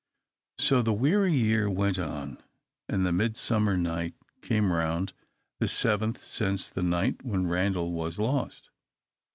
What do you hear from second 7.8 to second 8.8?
was lost.